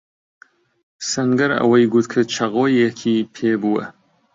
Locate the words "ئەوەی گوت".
1.57-2.05